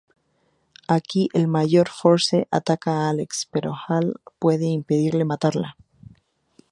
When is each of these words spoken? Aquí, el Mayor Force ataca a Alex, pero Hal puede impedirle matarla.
Aquí, 0.87 1.29
el 1.31 1.47
Mayor 1.47 1.87
Force 1.87 2.47
ataca 2.49 2.91
a 3.05 3.09
Alex, 3.11 3.47
pero 3.51 3.75
Hal 3.87 4.15
puede 4.39 4.65
impedirle 4.65 5.25
matarla. 5.25 5.77